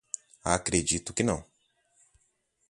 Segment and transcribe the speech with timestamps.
[0.43, 1.45] Acredito que não